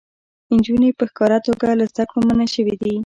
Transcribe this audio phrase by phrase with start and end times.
[0.55, 2.95] نجونې په ښکاره توګه له زده کړو منع شوې دي.